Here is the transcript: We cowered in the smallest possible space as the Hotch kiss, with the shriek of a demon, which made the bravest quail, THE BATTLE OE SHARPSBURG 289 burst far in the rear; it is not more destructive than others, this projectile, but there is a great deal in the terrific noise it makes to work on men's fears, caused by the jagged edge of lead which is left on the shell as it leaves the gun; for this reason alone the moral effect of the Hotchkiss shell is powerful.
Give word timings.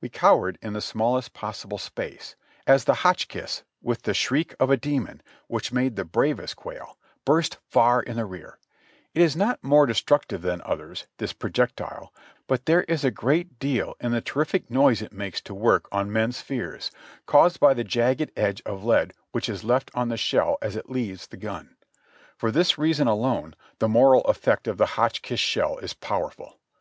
We 0.00 0.08
cowered 0.08 0.56
in 0.62 0.72
the 0.72 0.80
smallest 0.80 1.32
possible 1.32 1.78
space 1.78 2.36
as 2.64 2.84
the 2.84 2.94
Hotch 3.02 3.26
kiss, 3.26 3.64
with 3.82 4.02
the 4.02 4.14
shriek 4.14 4.54
of 4.60 4.70
a 4.70 4.76
demon, 4.76 5.20
which 5.48 5.72
made 5.72 5.96
the 5.96 6.04
bravest 6.04 6.54
quail, 6.54 6.76
THE 6.76 6.78
BATTLE 6.78 6.94
OE 6.94 7.40
SHARPSBURG 7.40 7.60
289 7.72 7.74
burst 7.74 7.74
far 7.74 8.02
in 8.02 8.16
the 8.16 8.24
rear; 8.24 8.58
it 9.14 9.22
is 9.22 9.34
not 9.34 9.64
more 9.64 9.86
destructive 9.86 10.42
than 10.42 10.62
others, 10.64 11.08
this 11.16 11.32
projectile, 11.32 12.14
but 12.46 12.66
there 12.66 12.84
is 12.84 13.02
a 13.04 13.10
great 13.10 13.58
deal 13.58 13.96
in 13.98 14.12
the 14.12 14.20
terrific 14.20 14.70
noise 14.70 15.02
it 15.02 15.12
makes 15.12 15.40
to 15.40 15.52
work 15.52 15.88
on 15.90 16.12
men's 16.12 16.40
fears, 16.40 16.92
caused 17.26 17.58
by 17.58 17.74
the 17.74 17.82
jagged 17.82 18.30
edge 18.36 18.62
of 18.64 18.84
lead 18.84 19.12
which 19.32 19.48
is 19.48 19.64
left 19.64 19.90
on 19.92 20.08
the 20.08 20.16
shell 20.16 20.56
as 20.62 20.76
it 20.76 20.88
leaves 20.88 21.26
the 21.26 21.36
gun; 21.36 21.74
for 22.36 22.52
this 22.52 22.78
reason 22.78 23.08
alone 23.08 23.56
the 23.80 23.88
moral 23.88 24.22
effect 24.26 24.68
of 24.68 24.78
the 24.78 24.86
Hotchkiss 24.94 25.40
shell 25.40 25.78
is 25.78 25.94
powerful. 25.94 26.60